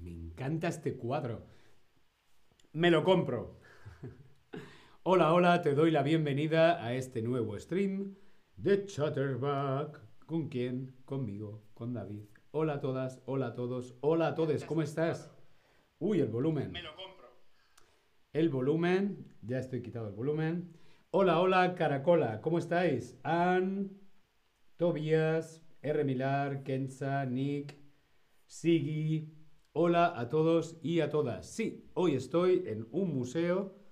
[0.00, 1.46] Me encanta este cuadro.
[2.72, 3.63] Me lo compro.
[5.06, 8.14] Hola, hola, te doy la bienvenida a este nuevo stream
[8.56, 10.00] de Chatterback.
[10.24, 10.94] ¿Con quién?
[11.04, 12.22] Conmigo, con David.
[12.52, 15.30] Hola a todas, hola a todos, hola a todos, ¿cómo estás?
[15.98, 16.72] Uy, el volumen.
[16.72, 17.26] Me lo compro.
[18.32, 20.72] El volumen, ya estoy quitado el volumen.
[21.10, 23.18] Hola, hola, Caracola, ¿cómo estáis?
[23.24, 24.00] Ann,
[24.78, 26.02] Tobias, R.
[26.04, 27.76] Milar, Kenza, Nick,
[28.46, 29.34] Sigi.
[29.74, 31.44] Hola a todos y a todas.
[31.44, 33.83] Sí, hoy estoy en un museo,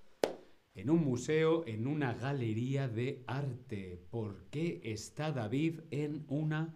[0.74, 4.00] en un museo, en una galería de arte.
[4.10, 6.74] ¿Por qué está David en una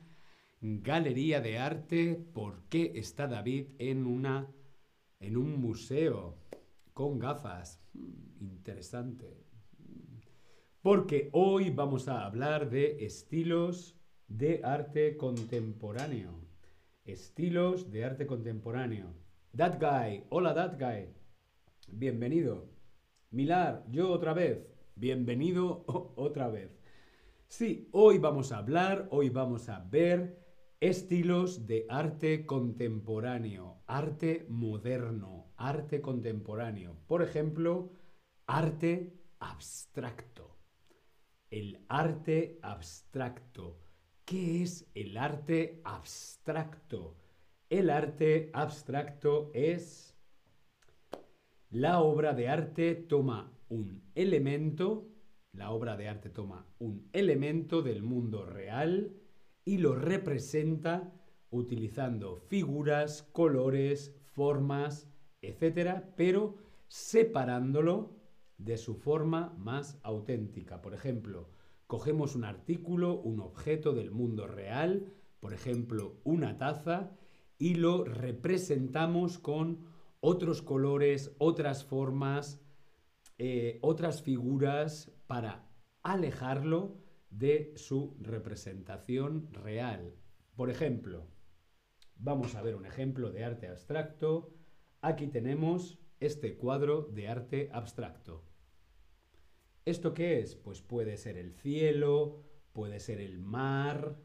[0.61, 2.15] galería de arte?
[2.35, 4.53] ¿Por qué está David en una
[5.21, 6.37] en un museo
[6.93, 7.81] con gafas?
[7.95, 9.47] Hmm, Interesante.
[10.83, 13.97] Porque hoy vamos a hablar de estilos
[14.29, 16.31] de arte contemporáneo.
[17.05, 19.15] Estilos de arte contemporáneo.
[19.57, 20.25] That guy.
[20.29, 21.09] Hola, that guy.
[21.89, 22.76] Bienvenido.
[23.31, 24.67] Milar, yo otra vez.
[24.95, 25.85] Bienvenido
[26.17, 26.81] otra vez.
[27.49, 30.45] Sí, hoy vamos a hablar, hoy vamos a ver
[30.81, 36.97] estilos de arte contemporáneo, arte moderno, arte contemporáneo.
[37.07, 37.93] Por ejemplo,
[38.47, 40.57] arte abstracto.
[41.51, 43.81] El arte abstracto.
[44.25, 47.17] ¿Qué es el arte abstracto?
[47.71, 50.16] El arte abstracto es
[51.71, 55.09] la obra de arte toma un elemento,
[55.53, 59.13] la obra de arte toma un elemento del mundo real
[59.65, 61.13] y lo representa
[61.51, 65.09] utilizando figuras, colores, formas,
[65.43, 66.57] etcétera, pero
[66.89, 68.17] separándolo
[68.59, 70.81] de su forma más auténtica.
[70.83, 71.51] Por ejemplo,
[71.87, 77.11] cogemos un artículo, un objeto del mundo real, por ejemplo, una taza,
[77.59, 79.96] y lo representamos con
[80.29, 82.61] otros colores, otras formas,
[83.39, 85.71] eh, otras figuras para
[86.03, 86.97] alejarlo
[87.31, 90.17] de su representación real.
[90.57, 91.29] Por ejemplo,
[92.17, 94.53] vamos a ver un ejemplo de arte abstracto.
[95.01, 98.43] Aquí tenemos este cuadro de arte abstracto.
[99.85, 100.57] ¿Esto qué es?
[100.57, 104.19] Pues puede ser el cielo, puede ser el mar.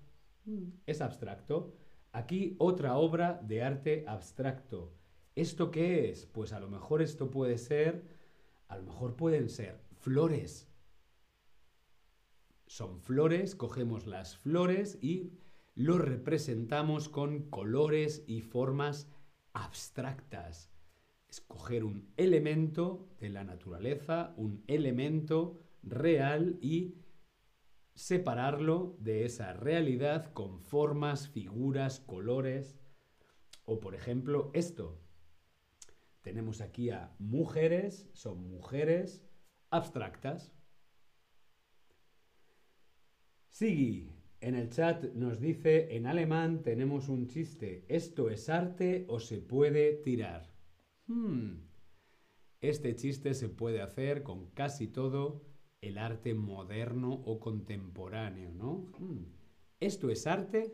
[0.46, 1.76] Mm, Es abstracto.
[2.12, 4.96] Aquí otra obra de arte abstracto.
[5.36, 6.26] ¿Esto qué es?
[6.26, 8.04] Pues a lo mejor esto puede ser,
[8.68, 10.68] a lo mejor pueden ser flores.
[12.68, 15.34] Son flores, cogemos las flores y
[15.76, 19.10] lo representamos con colores y formas
[19.54, 20.70] abstractas.
[21.30, 26.96] Escoger un elemento de la naturaleza, un elemento real y
[27.94, 32.78] separarlo de esa realidad con formas, figuras, colores.
[33.64, 35.00] O por ejemplo, esto.
[36.22, 39.24] Tenemos aquí a mujeres, son mujeres
[39.70, 40.54] abstractas.
[43.50, 44.10] Sigi,
[44.40, 49.38] en el chat nos dice, en alemán tenemos un chiste, ¿esto es arte o se
[49.40, 50.52] puede tirar?
[51.08, 51.58] Hmm,
[52.62, 55.44] Este chiste se puede hacer con casi todo
[55.82, 58.92] el arte moderno o contemporáneo, ¿no?
[58.98, 59.26] Hmm,
[59.80, 60.74] ¿Esto es arte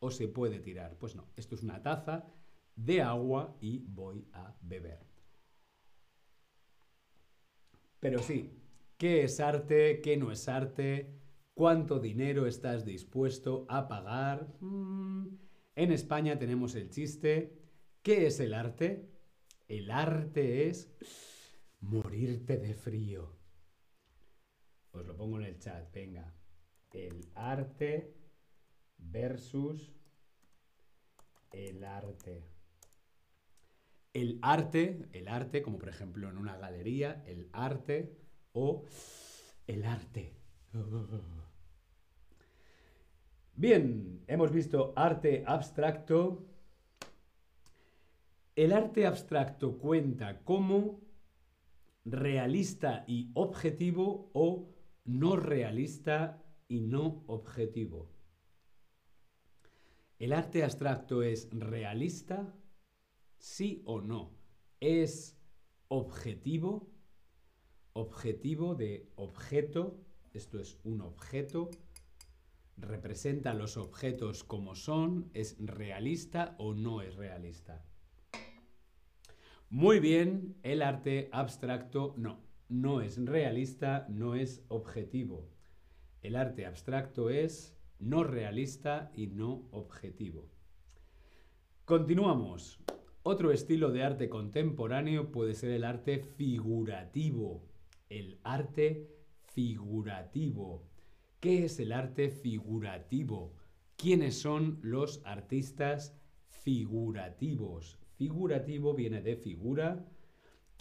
[0.00, 0.98] o se puede tirar?
[0.98, 2.26] Pues no, esto es una taza
[2.76, 5.06] de agua y voy a beber.
[8.00, 8.50] Pero sí,
[8.98, 10.00] ¿qué es arte?
[10.00, 11.20] ¿Qué no es arte?
[11.54, 14.48] ¿Cuánto dinero estás dispuesto a pagar?
[14.60, 15.26] Mm,
[15.76, 17.58] En España tenemos el chiste.
[18.02, 19.10] ¿Qué es el arte?
[19.68, 20.90] El arte es
[21.80, 23.36] morirte de frío.
[24.92, 26.34] Os lo pongo en el chat, venga.
[26.92, 28.14] El arte
[28.98, 29.94] versus
[31.52, 32.59] el arte.
[34.12, 38.16] El arte, el arte, como por ejemplo en una galería, el arte
[38.52, 38.84] o
[39.66, 40.34] el arte.
[43.54, 46.46] Bien, hemos visto arte abstracto.
[48.56, 51.00] El arte abstracto cuenta como
[52.04, 54.74] realista y objetivo o
[55.04, 58.10] no realista y no objetivo.
[60.18, 62.54] ¿El arte abstracto es realista?
[63.40, 64.36] Sí o no.
[64.80, 65.34] ¿Es
[65.88, 66.90] objetivo?
[67.94, 69.98] Objetivo de objeto,
[70.34, 71.70] esto es un objeto,
[72.76, 77.82] representa los objetos como son, es realista o no es realista.
[79.70, 85.48] Muy bien, el arte abstracto no, no es realista, no es objetivo.
[86.20, 90.50] El arte abstracto es no realista y no objetivo.
[91.86, 92.78] Continuamos.
[93.22, 97.62] Otro estilo de arte contemporáneo puede ser el arte figurativo.
[98.08, 99.08] El arte
[99.52, 100.88] figurativo.
[101.40, 103.54] ¿Qué es el arte figurativo?
[103.96, 106.16] ¿Quiénes son los artistas
[106.48, 108.00] figurativos?
[108.20, 110.04] figurativo viene de figura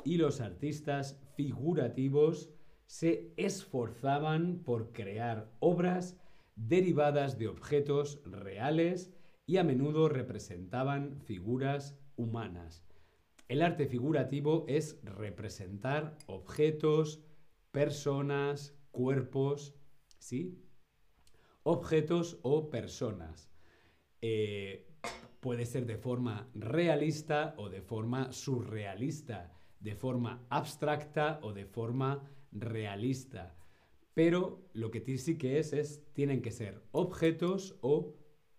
[0.04, 2.50] y los artistas figurativos
[2.86, 6.20] se esforzaban por crear obras
[6.58, 9.14] derivadas de objetos reales
[9.46, 12.84] y a menudo representaban figuras humanas.
[13.48, 17.24] El arte figurativo es representar objetos,
[17.72, 19.74] personas, cuerpos,
[20.20, 20.62] ¿sí?
[21.64, 23.50] Objetos o personas.
[24.22, 24.86] Eh,
[25.40, 32.30] Puede ser de forma realista o de forma surrealista, de forma abstracta o de forma
[32.52, 33.56] realista.
[34.14, 38.16] Pero lo que sí que es es, tienen que ser objetos o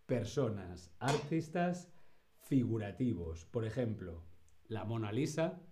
[0.06, 1.90] personas, artistas
[2.50, 3.46] figurativos.
[3.46, 4.24] Por ejemplo,
[4.66, 5.62] la Mona Lisa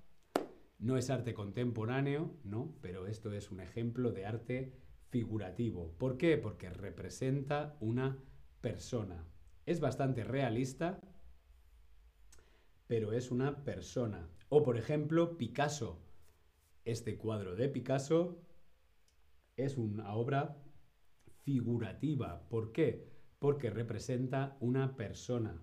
[0.79, 2.77] no es arte contemporáneo, ¿no?
[2.81, 4.73] Pero esto es un ejemplo de arte
[5.11, 5.93] figurativo.
[5.99, 6.39] ¿Por qué?
[6.39, 8.23] Porque representa una
[8.61, 9.27] persona.
[9.67, 11.01] Es bastante realista,
[12.87, 14.31] pero es una persona.
[14.49, 15.99] O por ejemplo, Picasso.
[16.85, 18.41] Este cuadro de Picasso
[19.57, 20.57] es una obra
[21.43, 22.49] figurativa.
[22.49, 23.11] ¿Por qué?
[23.41, 25.61] Porque representa una persona.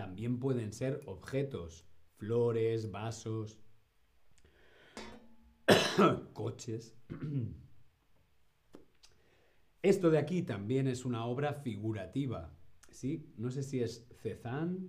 [0.00, 1.86] También pueden ser objetos,
[2.16, 3.58] flores, vasos,
[6.32, 6.96] coches.
[9.82, 12.56] Esto de aquí también es una obra figurativa.
[12.90, 14.88] Sí, no sé si es Cezanne,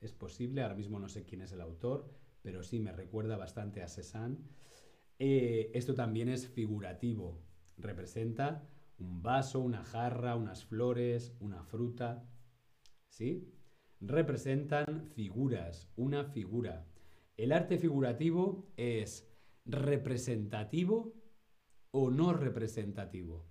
[0.00, 2.12] es posible, ahora mismo no sé quién es el autor,
[2.42, 4.38] pero sí me recuerda bastante a Cézanne.
[5.20, 7.40] Eh, esto también es figurativo,
[7.78, 8.68] representa
[8.98, 12.28] un vaso, una jarra, unas flores, una fruta,
[13.06, 13.48] ¿sí?
[14.04, 16.84] Representan figuras, una figura.
[17.36, 19.32] El arte figurativo es
[19.64, 21.14] representativo
[21.92, 23.46] o no representativo.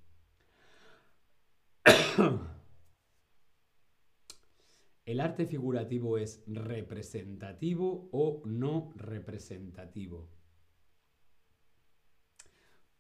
[5.06, 10.28] ¿El arte figurativo es representativo o no representativo?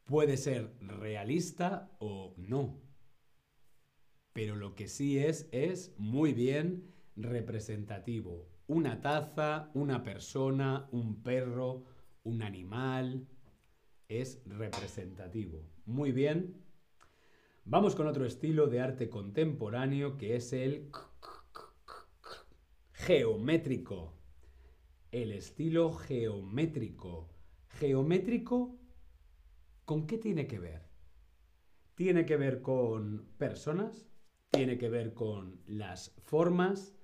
[0.05, 2.79] Puede ser realista o no.
[4.31, 8.47] Pero lo que sí es es muy bien representativo.
[8.67, 11.85] Una taza, una persona, un perro,
[12.23, 13.27] un animal.
[14.07, 15.65] Es representativo.
[15.85, 16.61] Muy bien.
[17.63, 20.89] Vamos con otro estilo de arte contemporáneo que es el
[22.93, 24.13] geométrico.
[25.11, 27.29] El estilo geométrico.
[27.69, 28.79] Geométrico,
[29.85, 30.87] ¿con qué tiene que ver?
[31.95, 34.07] Tiene que ver con personas,
[34.49, 36.95] tiene que ver con las formas,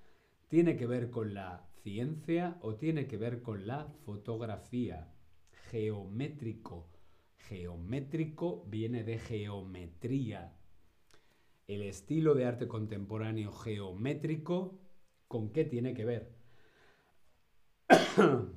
[0.48, 5.14] tiene que ver con la ciencia o tiene que ver con la fotografía.
[5.70, 6.90] Geométrico.
[7.38, 10.54] Geométrico viene de geometría.
[11.68, 14.80] El estilo de arte contemporáneo geométrico
[15.28, 16.34] ¿Con qué tiene que ver?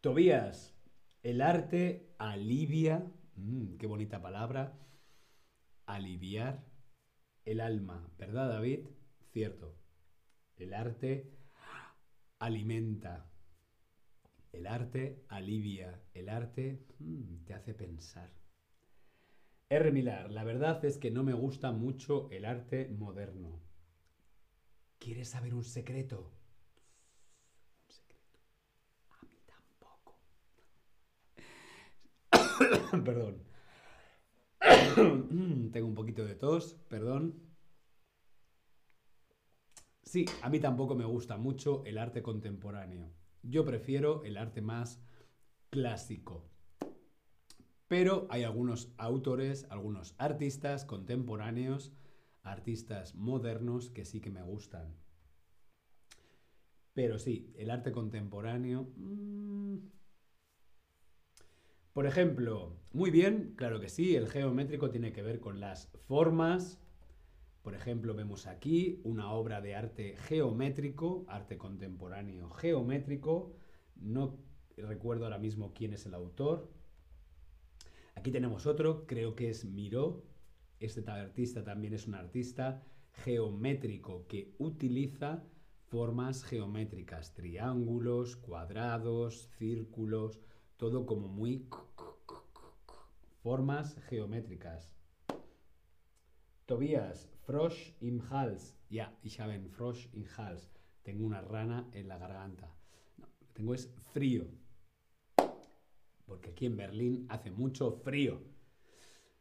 [0.00, 0.74] Tobías,
[1.22, 4.76] el arte alivia, mm, qué bonita palabra,
[5.86, 6.64] aliviar
[7.46, 8.88] el alma, ¿verdad David?
[9.32, 9.78] Cierto.
[10.56, 11.32] El arte
[12.38, 13.30] alimenta,
[14.52, 18.30] el arte alivia, el arte mm, te hace pensar.
[19.68, 19.92] R.
[19.92, 23.60] Milar, la verdad es que no me gusta mucho el arte moderno.
[24.98, 26.32] ¿Quieres saber un secreto?
[27.84, 28.40] Un secreto.
[29.10, 30.18] A mí tampoco.
[33.04, 33.55] perdón.
[34.96, 37.34] Tengo un poquito de tos, perdón.
[40.02, 43.12] Sí, a mí tampoco me gusta mucho el arte contemporáneo.
[43.42, 45.02] Yo prefiero el arte más
[45.68, 46.48] clásico.
[47.88, 51.92] Pero hay algunos autores, algunos artistas contemporáneos,
[52.42, 54.96] artistas modernos que sí que me gustan.
[56.94, 58.88] Pero sí, el arte contemporáneo...
[58.96, 59.76] Mm,
[61.96, 66.78] por ejemplo, muy bien, claro que sí, el geométrico tiene que ver con las formas.
[67.62, 73.56] Por ejemplo, vemos aquí una obra de arte geométrico, arte contemporáneo geométrico.
[73.94, 74.36] No
[74.76, 76.70] recuerdo ahora mismo quién es el autor.
[78.14, 80.22] Aquí tenemos otro, creo que es Miró.
[80.78, 82.84] Este artista también es un artista
[83.24, 85.42] geométrico que utiliza
[85.86, 90.42] formas geométricas, triángulos, cuadrados, círculos,
[90.76, 91.68] todo como muy
[93.42, 94.92] formas geométricas.
[96.66, 98.76] Tobias, Frosch im Hals.
[98.90, 100.68] Ja, ich habe einen Frosch im Hals.
[101.02, 102.74] Tengo una rana en la garganta.
[103.18, 104.46] No, tengo es frío.
[106.26, 108.42] Porque aquí en Berlín hace mucho frío.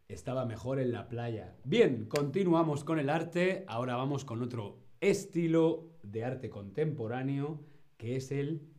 [0.07, 1.57] Estaba mejor en la playa.
[1.63, 3.65] Bien, continuamos con el arte.
[3.67, 7.65] Ahora vamos con otro estilo de arte contemporáneo
[7.97, 8.74] que es el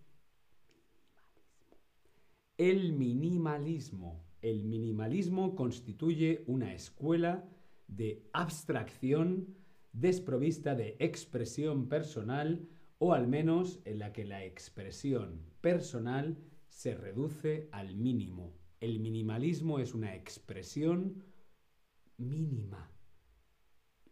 [2.58, 4.24] el minimalismo.
[4.40, 7.48] El minimalismo constituye una escuela
[7.86, 9.54] de abstracción
[9.92, 17.68] desprovista de expresión personal o al menos en la que la expresión personal se reduce
[17.72, 18.54] al mínimo.
[18.80, 21.24] El minimalismo es una expresión
[22.16, 22.90] mínima.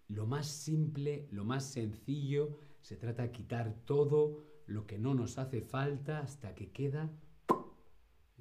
[0.08, 5.38] Lo más simple, lo más sencillo, se trata de quitar todo lo que no nos
[5.38, 7.10] hace falta hasta que queda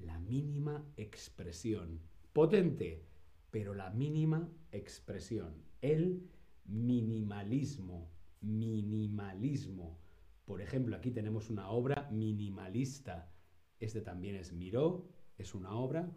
[0.03, 2.01] la mínima expresión.
[2.31, 3.05] Potente,
[3.51, 5.63] pero la mínima expresión.
[5.81, 6.29] El
[6.65, 8.11] minimalismo.
[8.41, 9.99] Minimalismo.
[10.45, 13.31] Por ejemplo, aquí tenemos una obra minimalista.
[13.79, 15.07] Este también es Miró.
[15.37, 16.11] Es una obra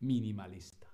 [0.00, 0.88] minimalista.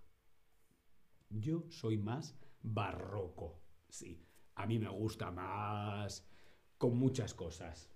[1.31, 3.61] Yo soy más barroco.
[3.89, 6.27] Sí, a mí me gusta más
[6.79, 7.91] con muchas cosas.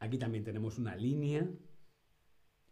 [0.00, 1.46] Aquí también tenemos una línea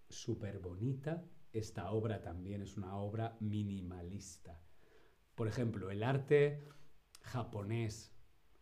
[0.09, 1.23] súper bonita.
[1.53, 4.63] Esta obra también es una obra minimalista.
[5.35, 6.65] Por ejemplo, el arte
[7.21, 8.15] japonés.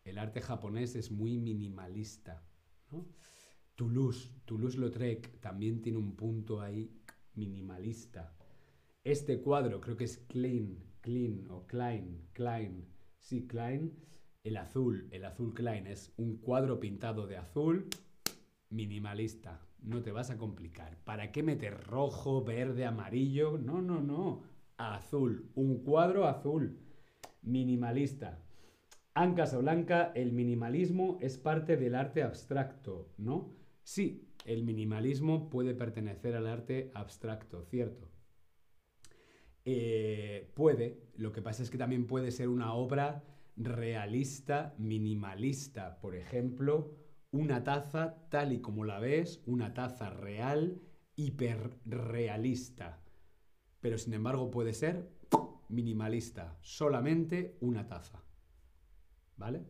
[0.03, 2.45] El arte japonés es muy minimalista.
[3.77, 6.91] Toulouse, Toulouse-Lautrec también tiene un punto ahí
[7.35, 8.37] minimalista.
[9.05, 12.85] Este cuadro creo que es Klein, Klein o Klein, Klein,
[13.21, 13.97] sí, Klein.
[14.43, 17.89] El azul, el azul Klein es un cuadro pintado de azul
[18.71, 19.61] minimalista.
[19.83, 20.99] No te vas a complicar.
[21.05, 23.59] ¿Para qué meter rojo, verde, amarillo?
[23.59, 24.43] No, no, no.
[24.77, 25.51] Azul.
[25.55, 26.79] Un cuadro azul.
[27.43, 28.43] Minimalista.
[29.15, 33.55] Anca Blanca, el minimalismo es parte del arte abstracto, ¿no?
[33.83, 38.11] Sí, el minimalismo puede pertenecer al arte abstracto, cierto.
[39.65, 43.25] Eh, puede, lo que pasa es que también puede ser una obra
[43.57, 45.99] realista, minimalista.
[45.99, 46.93] Por ejemplo,
[47.31, 50.81] una taza tal y como la ves, una taza real,
[51.17, 53.03] hiperrealista.
[53.81, 55.11] Pero sin embargo puede ser
[55.69, 58.23] minimalista, solamente una taza.
[59.37, 59.65] ¿Vale?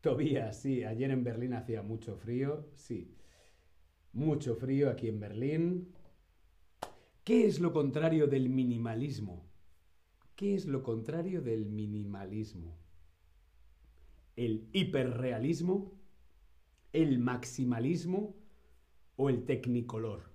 [0.00, 3.16] Tobías, sí, ayer en Berlín hacía mucho frío, sí.
[4.12, 5.94] Mucho frío aquí en Berlín.
[7.24, 9.48] ¿Qué es lo contrario del minimalismo?
[10.34, 12.81] ¿Qué es lo contrario del minimalismo?
[14.36, 15.92] El hiperrealismo,
[16.92, 18.34] el maximalismo
[19.16, 20.30] o el tecnicolor.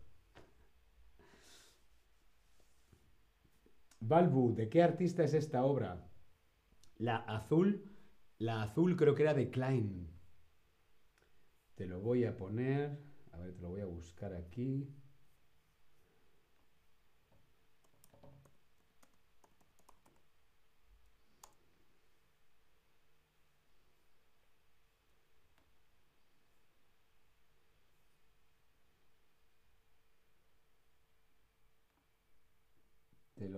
[3.99, 6.07] Balbu, ¿de qué artista es esta obra?
[6.97, 7.83] La azul,
[8.37, 10.07] la azul creo que era de Klein.
[11.75, 12.97] Te lo voy a poner,
[13.31, 14.87] a ver, te lo voy a buscar aquí.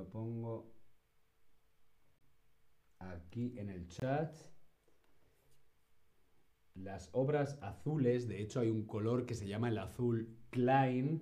[0.10, 0.74] Pongo
[3.00, 4.36] aquí en el chat.
[6.76, 11.22] Las obras azules, de hecho hay un color que se llama el azul Klein,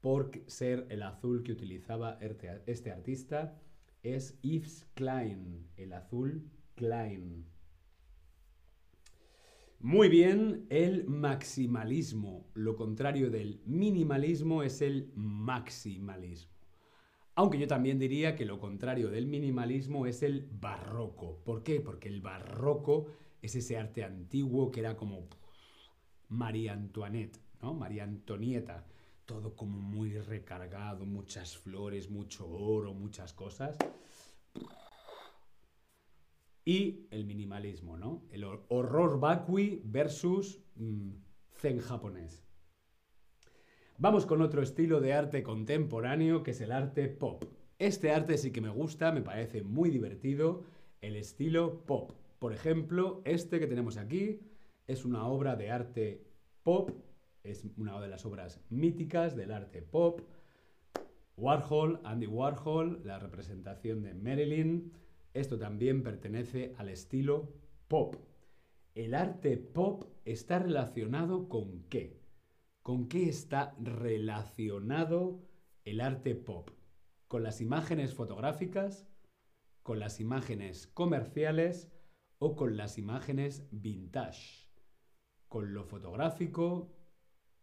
[0.00, 3.60] por ser el azul que utilizaba este artista,
[4.02, 7.46] es Yves Klein, el azul Klein.
[9.78, 12.50] Muy bien, el maximalismo.
[12.54, 16.55] Lo contrario del minimalismo es el maximalismo.
[17.38, 21.38] Aunque yo también diría que lo contrario del minimalismo es el barroco.
[21.44, 21.80] ¿Por qué?
[21.82, 23.08] Porque el barroco
[23.42, 25.28] es ese arte antiguo que era como
[26.28, 27.74] María Antoinette, ¿no?
[27.74, 28.86] María Antonieta.
[29.26, 33.76] Todo como muy recargado, muchas flores, mucho oro, muchas cosas.
[36.64, 38.22] Y el minimalismo, ¿no?
[38.30, 41.10] El horror vacui versus mm,
[41.58, 42.45] zen japonés.
[43.98, 47.44] Vamos con otro estilo de arte contemporáneo que es el arte pop.
[47.78, 50.64] Este arte sí que me gusta, me parece muy divertido,
[51.00, 52.12] el estilo pop.
[52.38, 54.40] Por ejemplo, este que tenemos aquí
[54.86, 56.26] es una obra de arte
[56.62, 56.90] pop,
[57.42, 60.20] es una de las obras míticas del arte pop.
[61.38, 64.92] Warhol, Andy Warhol, la representación de Marilyn.
[65.32, 67.48] Esto también pertenece al estilo
[67.88, 68.14] pop.
[68.94, 72.25] ¿El arte pop está relacionado con qué?
[72.86, 75.42] ¿Con qué está relacionado
[75.82, 76.70] el arte pop?
[77.26, 79.08] ¿Con las imágenes fotográficas?
[79.82, 81.90] ¿Con las imágenes comerciales?
[82.38, 84.68] ¿O con las imágenes vintage?
[85.48, 86.96] ¿Con lo fotográfico?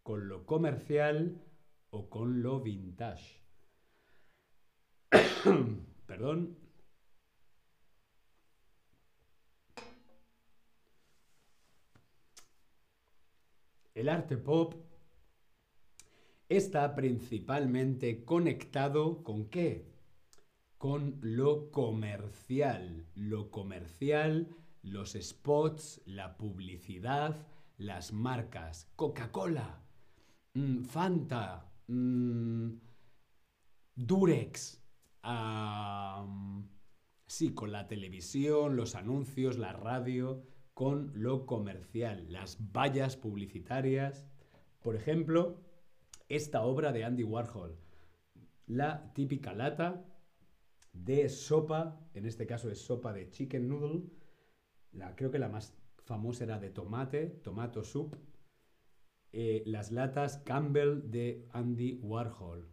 [0.01, 1.41] ¿Con lo comercial?
[1.89, 3.45] ¿O con lo vintage?
[6.05, 6.57] Perdón,
[13.95, 14.82] El arte pop
[16.57, 19.91] está principalmente conectado con qué?
[20.77, 23.07] Con lo comercial.
[23.15, 24.49] Lo comercial,
[24.81, 28.91] los spots, la publicidad, las marcas.
[28.95, 29.83] Coca-Cola,
[30.53, 32.73] mm, Fanta, mm,
[33.95, 34.79] Durex.
[37.27, 40.43] sí, con la televisión, los anuncios, la radio
[40.73, 44.27] con lo comercial, las vallas publicitarias.
[44.81, 45.62] Por ejemplo,
[46.35, 47.77] esta obra de Andy Warhol,
[48.67, 50.05] la típica lata
[50.93, 54.03] de sopa, en este caso es sopa de chicken noodle,
[54.91, 55.75] la, creo que la más
[56.05, 58.15] famosa era de tomate, tomato soup,
[59.31, 62.69] eh, las latas Campbell de Andy Warhol.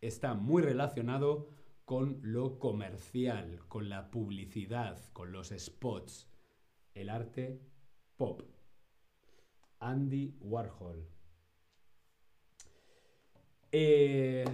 [0.00, 1.48] Está muy relacionado
[1.84, 6.28] con lo comercial, con la publicidad, con los spots
[6.94, 7.60] el arte
[8.16, 8.42] pop.
[9.80, 11.13] Andy Warhol.
[13.76, 14.44] Eh,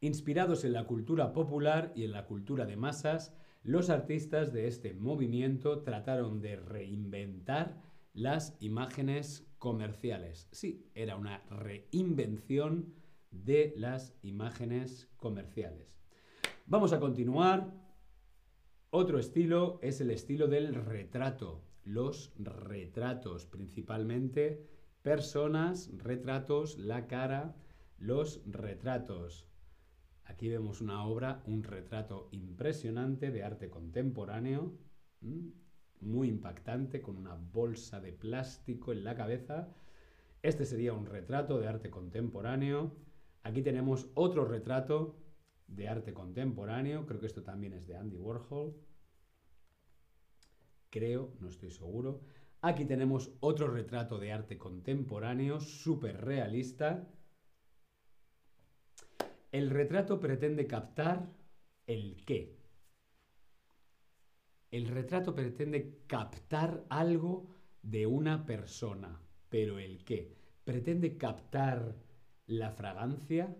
[0.00, 4.94] inspirados en la cultura popular y en la cultura de masas, los artistas de este
[4.94, 7.80] movimiento trataron de reinventar
[8.12, 10.48] las imágenes comerciales.
[10.50, 12.94] Sí, era una reinvención
[13.30, 15.96] de las imágenes comerciales.
[16.66, 17.72] Vamos a continuar.
[18.90, 24.66] Otro estilo es el estilo del retrato los retratos, principalmente
[25.02, 27.54] personas, retratos, la cara,
[27.98, 29.46] los retratos.
[30.24, 34.78] Aquí vemos una obra, un retrato impresionante de arte contemporáneo,
[36.00, 39.74] muy impactante, con una bolsa de plástico en la cabeza.
[40.42, 42.96] Este sería un retrato de arte contemporáneo.
[43.42, 45.16] Aquí tenemos otro retrato
[45.66, 48.74] de arte contemporáneo, creo que esto también es de Andy Warhol
[50.90, 52.20] creo, no estoy seguro.
[52.60, 57.08] Aquí tenemos otro retrato de arte contemporáneo, súper realista.
[59.50, 61.32] El retrato pretende captar
[61.86, 62.58] el qué.
[64.70, 67.48] El retrato pretende captar algo
[67.82, 70.36] de una persona, pero el qué.
[70.64, 71.96] Pretende captar
[72.46, 73.56] la fragancia,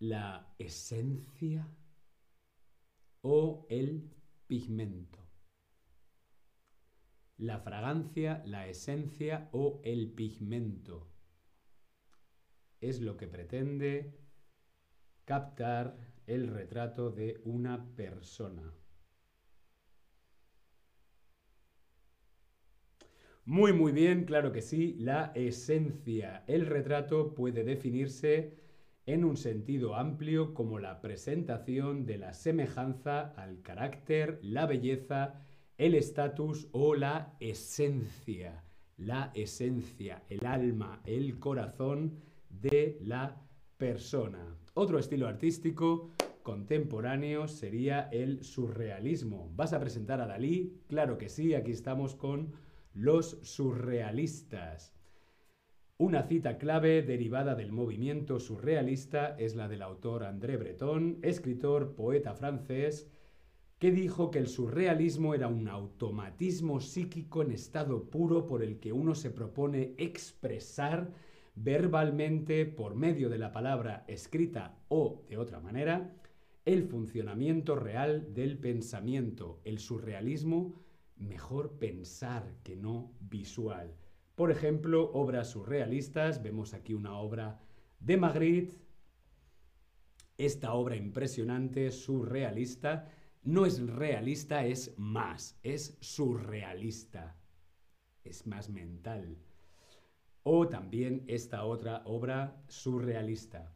[0.00, 1.66] la esencia
[3.22, 4.12] o el
[4.46, 5.18] pigmento.
[7.38, 11.17] La fragancia, la esencia o el pigmento
[12.80, 14.14] es lo que pretende
[15.24, 18.72] captar el retrato de una persona.
[23.44, 26.44] Muy, muy bien, claro que sí, la esencia.
[26.46, 28.58] El retrato puede definirse
[29.06, 35.46] en un sentido amplio como la presentación de la semejanza al carácter, la belleza,
[35.78, 38.64] el estatus o la esencia.
[38.98, 43.40] La esencia, el alma, el corazón de la
[43.76, 44.56] persona.
[44.74, 46.10] Otro estilo artístico
[46.42, 49.50] contemporáneo sería el surrealismo.
[49.54, 50.80] ¿Vas a presentar a Dalí?
[50.86, 52.52] Claro que sí, aquí estamos con
[52.94, 54.94] los surrealistas.
[55.98, 62.34] Una cita clave derivada del movimiento surrealista es la del autor André Breton, escritor, poeta
[62.34, 63.10] francés,
[63.78, 68.92] que dijo que el surrealismo era un automatismo psíquico en estado puro por el que
[68.92, 71.12] uno se propone expresar
[71.62, 76.14] verbalmente por medio de la palabra escrita o de otra manera
[76.64, 79.60] el funcionamiento real del pensamiento.
[79.64, 80.74] El surrealismo,
[81.16, 83.96] mejor pensar que no visual.
[84.34, 87.60] Por ejemplo, obras surrealistas, vemos aquí una obra
[87.98, 88.76] de Magritte,
[90.36, 93.10] esta obra impresionante, surrealista,
[93.42, 97.36] no es realista, es más, es surrealista,
[98.22, 99.38] es más mental.
[100.50, 103.70] O también esta otra obra surrealista.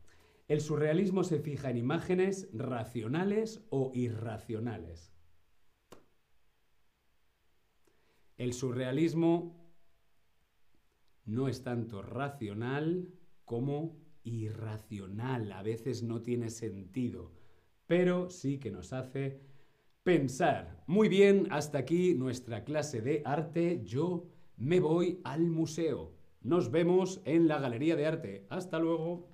[0.48, 5.12] El surrealismo se fija en imágenes racionales o irracionales.
[8.38, 9.70] El surrealismo
[11.26, 13.12] no es tanto racional
[13.44, 15.52] como irracional.
[15.52, 17.32] A veces no tiene sentido,
[17.86, 19.42] pero sí que nos hace
[20.04, 20.82] pensar.
[20.86, 23.82] Muy bien, hasta aquí nuestra clase de arte.
[23.84, 26.21] Yo me voy al museo.
[26.44, 28.46] Nos vemos en la Galería de Arte.
[28.50, 29.31] Hasta luego.